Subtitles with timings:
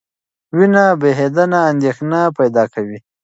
[0.57, 2.97] وینه بهېدنه اندېښنه پیدا کوي.